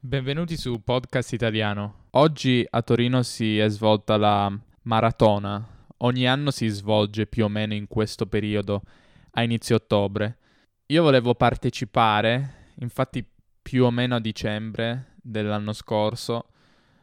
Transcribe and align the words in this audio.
Benvenuti 0.00 0.56
su 0.56 0.84
Podcast 0.84 1.32
Italiano. 1.32 2.04
Oggi 2.10 2.64
a 2.70 2.82
Torino 2.82 3.24
si 3.24 3.58
è 3.58 3.68
svolta 3.68 4.16
la 4.16 4.48
maratona. 4.82 5.86
Ogni 5.98 6.28
anno 6.28 6.52
si 6.52 6.68
svolge 6.68 7.26
più 7.26 7.46
o 7.46 7.48
meno 7.48 7.74
in 7.74 7.88
questo 7.88 8.26
periodo, 8.26 8.82
a 9.32 9.42
inizio 9.42 9.74
ottobre. 9.74 10.38
Io 10.86 11.02
volevo 11.02 11.34
partecipare, 11.34 12.74
infatti 12.76 13.28
più 13.60 13.86
o 13.86 13.90
meno 13.90 14.14
a 14.14 14.20
dicembre 14.20 15.14
dell'anno 15.20 15.72
scorso 15.72 16.50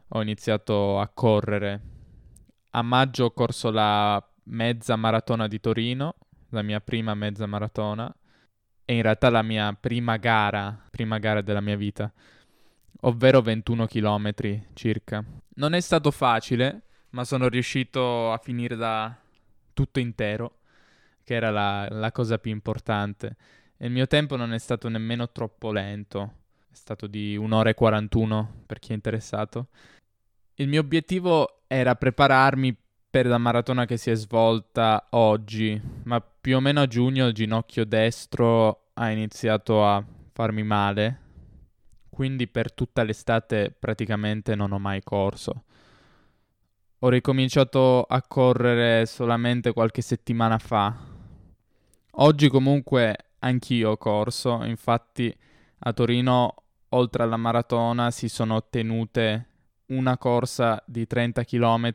ho 0.07 0.21
iniziato 0.21 0.97
a 0.97 1.09
correre. 1.09 1.81
A 2.71 2.81
maggio 2.81 3.25
ho 3.25 3.31
corso 3.31 3.71
la 3.71 4.25
mezza 4.43 4.95
maratona 4.95 5.49
di 5.49 5.59
Torino, 5.59 6.15
la 6.51 6.61
mia 6.61 6.79
prima 6.79 7.13
mezza 7.13 7.45
maratona, 7.45 8.15
e 8.85 8.95
in 8.95 9.01
realtà 9.01 9.29
la 9.29 9.41
mia 9.41 9.73
prima 9.77 10.15
gara, 10.15 10.81
prima 10.89 11.17
gara 11.17 11.41
della 11.41 11.61
mia 11.61 11.75
vita, 11.75 12.09
ovvero 13.01 13.41
21 13.41 13.85
km 13.85 14.33
circa. 14.73 15.23
Non 15.55 15.73
è 15.73 15.79
stato 15.79 16.11
facile, 16.11 16.81
ma 17.09 17.23
sono 17.23 17.47
riuscito 17.47 18.31
a 18.31 18.37
finire 18.37 18.75
da 18.75 19.15
tutto 19.73 19.99
intero, 19.99 20.59
che 21.23 21.33
era 21.33 21.49
la, 21.49 21.87
la 21.89 22.11
cosa 22.11 22.37
più 22.37 22.51
importante. 22.51 23.35
E 23.77 23.87
il 23.87 23.91
mio 23.91 24.07
tempo 24.07 24.35
non 24.35 24.53
è 24.53 24.57
stato 24.57 24.87
nemmeno 24.89 25.29
troppo 25.31 25.71
lento, 25.71 26.33
è 26.71 26.75
stato 26.75 27.07
di 27.07 27.35
un'ora 27.35 27.69
e 27.69 27.73
41 27.73 28.63
per 28.65 28.79
chi 28.79 28.91
è 28.91 28.95
interessato. 28.95 29.67
Il 30.55 30.67
mio 30.67 30.79
obiettivo 30.81 31.63
era 31.67 31.95
prepararmi 31.95 32.75
per 33.09 33.27
la 33.27 33.37
maratona 33.37 33.85
che 33.85 33.97
si 33.97 34.11
è 34.11 34.15
svolta 34.15 35.07
oggi, 35.11 35.79
ma 36.03 36.21
più 36.21 36.57
o 36.57 36.59
meno 36.59 36.81
a 36.81 36.87
giugno 36.87 37.27
il 37.27 37.33
ginocchio 37.33 37.85
destro 37.85 38.89
ha 38.93 39.09
iniziato 39.09 39.85
a 39.85 40.03
farmi 40.33 40.63
male, 40.63 41.19
quindi 42.15 42.47
per 42.47 42.71
tutta 42.71 43.03
l'estate 43.03 43.75
praticamente 43.77 44.55
non 44.55 44.71
ho 44.71 44.79
mai 44.79 45.03
corso. 45.03 45.65
Ho 46.99 47.09
ricominciato 47.09 48.03
a 48.03 48.21
correre 48.21 49.05
solamente 49.05 49.73
qualche 49.73 50.01
settimana 50.01 50.57
fa. 50.57 50.95
Oggi 52.11 52.47
comunque 52.47 53.17
anch'io 53.39 53.89
ho 53.91 53.97
corso, 53.97 54.63
infatti 54.63 55.35
a 55.79 55.91
Torino 55.91 56.55
oltre 56.89 57.23
alla 57.23 57.35
maratona 57.35 58.11
si 58.11 58.29
sono 58.29 58.63
tenute 58.69 59.47
una 59.87 60.17
corsa 60.17 60.81
di 60.85 61.05
30 61.05 61.43
km 61.43 61.91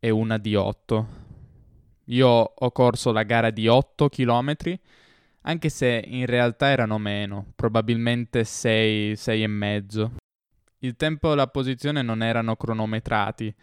e 0.00 0.10
una 0.10 0.36
di 0.36 0.56
8. 0.56 1.06
Io 2.06 2.28
ho 2.28 2.72
corso 2.72 3.12
la 3.12 3.22
gara 3.22 3.50
di 3.50 3.68
8 3.68 4.08
km, 4.08 4.56
anche 5.42 5.68
se 5.68 6.04
in 6.06 6.26
realtà 6.26 6.68
erano 6.68 6.98
meno, 6.98 7.52
probabilmente 7.54 8.44
6, 8.44 9.16
6 9.16 9.42
e 9.42 9.46
mezzo. 9.46 10.12
Il 10.78 10.96
tempo 10.96 11.32
e 11.32 11.36
la 11.36 11.46
posizione 11.46 12.02
non 12.02 12.22
erano 12.22 12.56
cronometrati, 12.56 13.54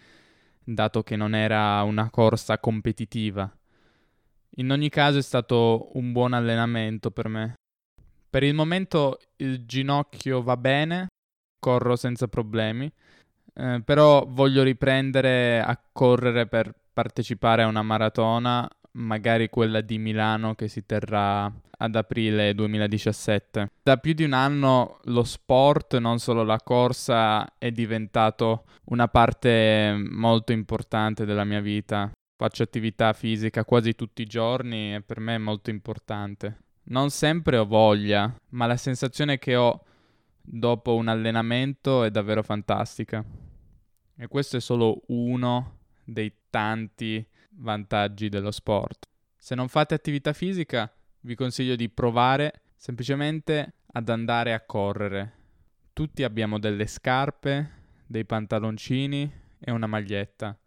dato 0.63 1.03
che 1.03 1.15
non 1.15 1.35
era 1.35 1.81
una 1.83 2.09
corsa 2.09 2.59
competitiva. 2.59 3.51
In 4.55 4.71
ogni 4.71 4.89
caso 4.89 5.17
è 5.17 5.21
stato 5.21 5.89
un 5.97 6.11
buon 6.11 6.33
allenamento 6.33 7.11
per 7.11 7.27
me. 7.27 7.53
Per 8.29 8.43
il 8.43 8.53
momento 8.53 9.17
il 9.37 9.65
ginocchio 9.65 10.41
va 10.41 10.57
bene, 10.57 11.07
corro 11.59 11.95
senza 11.95 12.27
problemi 12.27 12.91
eh, 13.59 13.81
però 13.83 14.25
voglio 14.25 14.63
riprendere 14.63 15.61
a 15.61 15.77
correre 15.91 16.47
per 16.47 16.73
partecipare 16.93 17.63
a 17.63 17.67
una 17.67 17.81
maratona, 17.81 18.67
magari 18.93 19.49
quella 19.49 19.81
di 19.81 19.97
Milano 19.97 20.55
che 20.55 20.69
si 20.69 20.85
terrà 20.85 21.51
ad 21.81 21.95
aprile 21.95 22.53
2017. 22.53 23.71
Da 23.83 23.97
più 23.97 24.13
di 24.13 24.23
un 24.23 24.33
anno 24.33 24.99
lo 25.05 25.23
sport, 25.23 25.97
non 25.97 26.19
solo 26.19 26.43
la 26.43 26.59
corsa, 26.61 27.57
è 27.57 27.71
diventato 27.71 28.65
una 28.85 29.07
parte 29.07 29.95
molto 30.09 30.51
importante 30.51 31.25
della 31.25 31.43
mia 31.43 31.61
vita. 31.61 32.11
Faccio 32.35 32.63
attività 32.63 33.13
fisica 33.13 33.65
quasi 33.65 33.95
tutti 33.95 34.21
i 34.21 34.25
giorni 34.25 34.95
e 34.95 35.01
per 35.01 35.19
me 35.19 35.35
è 35.35 35.39
molto 35.39 35.69
importante. 35.69 36.59
Non 36.83 37.09
sempre 37.09 37.57
ho 37.57 37.65
voglia, 37.65 38.33
ma 38.49 38.65
la 38.65 38.77
sensazione 38.77 39.37
che 39.37 39.55
ho 39.55 39.83
dopo 40.41 40.95
un 40.95 41.07
allenamento 41.07 42.03
è 42.03 42.11
davvero 42.11 42.41
fantastica. 42.41 43.23
E 44.17 44.27
questo 44.27 44.57
è 44.57 44.61
solo 44.61 45.01
uno 45.07 45.77
dei 46.03 46.33
tanti 46.49 47.25
vantaggi 47.51 48.29
dello 48.29 48.51
sport. 48.51 49.07
Se 49.37 49.55
non 49.55 49.67
fate 49.67 49.93
attività 49.93 50.33
fisica, 50.33 50.91
vi 51.21 51.35
consiglio 51.35 51.75
di 51.75 51.89
provare 51.89 52.61
semplicemente 52.75 53.73
ad 53.93 54.09
andare 54.09 54.53
a 54.53 54.61
correre. 54.61 55.33
Tutti 55.93 56.23
abbiamo 56.23 56.59
delle 56.59 56.87
scarpe, 56.87 57.69
dei 58.05 58.25
pantaloncini 58.25 59.31
e 59.59 59.71
una 59.71 59.87
maglietta. 59.87 60.57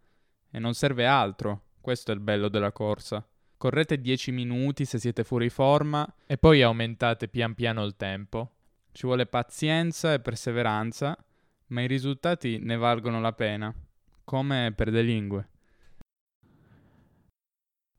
E 0.51 0.59
non 0.59 0.73
serve 0.73 1.05
altro. 1.05 1.69
Questo 1.81 2.11
è 2.11 2.13
il 2.13 2.19
bello 2.19 2.49
della 2.49 2.71
corsa. 2.71 3.27
Correte 3.57 3.99
10 3.99 4.31
minuti 4.31 4.85
se 4.85 4.99
siete 4.99 5.23
fuori 5.23 5.49
forma 5.49 6.07
e 6.25 6.37
poi 6.37 6.61
aumentate 6.61 7.27
pian 7.27 7.55
piano 7.55 7.83
il 7.83 7.95
tempo. 7.95 8.51
Ci 8.91 9.05
vuole 9.05 9.25
pazienza 9.25 10.13
e 10.13 10.19
perseveranza 10.19 11.17
ma 11.73 11.81
i 11.81 11.87
risultati 11.87 12.59
ne 12.59 12.77
valgono 12.77 13.19
la 13.19 13.33
pena, 13.33 13.73
come 14.23 14.71
per 14.75 14.89
le 14.89 15.01
lingue. 15.01 15.47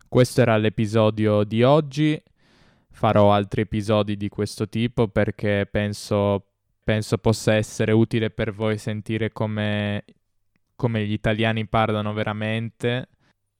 Questo 0.09 0.43
era 0.43 0.57
l'episodio 0.57 1.43
di 1.43 1.65
oggi. 1.65 2.23
Farò 2.95 3.33
altri 3.33 3.63
episodi 3.63 4.17
di 4.17 4.29
questo 4.29 4.69
tipo 4.69 5.09
perché 5.09 5.69
penso, 5.69 6.47
penso 6.85 7.19
possa 7.19 7.55
essere 7.55 7.91
utile 7.91 8.31
per 8.31 8.55
voi 8.55 8.79
sentire 8.79 9.33
come, 9.33 10.05
come 10.77 11.05
gli 11.05 11.13
italiani 11.13 11.67
parlano 11.67 12.13
veramente. 12.13 13.09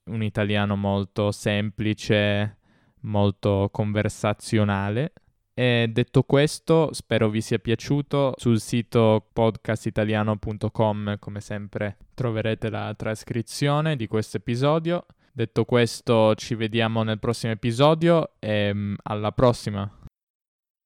Un 0.05 0.23
italiano 0.23 0.77
molto 0.77 1.31
semplice, 1.31 2.59
molto 3.01 3.67
conversazionale. 3.73 5.11
E 5.53 5.89
detto 5.91 6.23
questo, 6.23 6.93
spero 6.93 7.29
vi 7.29 7.41
sia 7.41 7.59
piaciuto. 7.59 8.35
Sul 8.37 8.61
sito 8.61 9.27
podcastitaliano.com, 9.33 11.19
come 11.19 11.41
sempre, 11.41 11.97
troverete 12.13 12.69
la 12.69 12.93
trascrizione 12.95 13.97
di 13.97 14.07
questo 14.07 14.37
episodio. 14.37 15.05
Detto 15.37 15.65
questo, 15.65 16.33
ci 16.35 16.55
vediamo 16.55 17.03
nel 17.03 17.19
prossimo 17.19 17.51
episodio 17.51 18.35
e 18.39 18.73
mm, 18.73 18.93
alla 19.03 19.33
prossima. 19.33 20.04